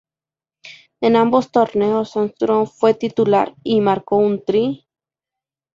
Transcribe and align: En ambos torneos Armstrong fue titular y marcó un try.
En 1.01 1.15
ambos 1.15 1.51
torneos 1.51 2.17
Armstrong 2.17 2.67
fue 2.67 2.95
titular 2.95 3.53
y 3.61 3.81
marcó 3.81 4.15
un 4.17 4.43
try. 4.43 4.87